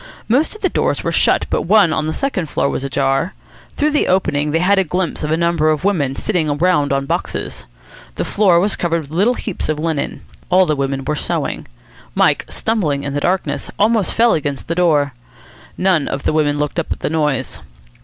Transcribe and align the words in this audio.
Most 0.27 0.55
of 0.55 0.61
the 0.63 0.69
doors 0.69 1.03
were 1.03 1.11
shut 1.11 1.45
but 1.51 1.61
one 1.61 1.93
on 1.93 2.07
the 2.07 2.11
second 2.11 2.47
floor 2.49 2.67
was 2.69 2.83
ajar. 2.83 3.35
Through 3.77 3.91
the 3.91 4.07
opening 4.07 4.49
they 4.49 4.57
had 4.57 4.79
a 4.79 4.83
glimpse 4.83 5.23
of 5.23 5.29
a 5.29 5.37
number 5.37 5.69
of 5.69 5.83
women 5.83 6.15
sitting 6.15 6.57
round 6.57 6.91
on 6.91 7.05
boxes. 7.05 7.65
The 8.15 8.25
floor 8.25 8.59
was 8.59 8.75
covered 8.75 9.01
with 9.01 9.11
little 9.11 9.35
heaps 9.35 9.69
of 9.69 9.77
linen. 9.77 10.23
All 10.49 10.65
the 10.65 10.75
women 10.75 11.05
were 11.05 11.15
sewing. 11.15 11.67
Mike, 12.15 12.47
stumbling 12.49 13.03
in 13.03 13.13
the 13.13 13.19
darkness, 13.19 13.69
almost 13.77 14.15
fell 14.15 14.33
against 14.33 14.67
the 14.67 14.73
door. 14.73 15.13
None 15.77 16.07
of 16.07 16.23
the 16.23 16.33
women 16.33 16.57
looked 16.57 16.79
up 16.79 16.91
at 16.91 17.01
the 17.01 17.09
noise. 17.11 17.61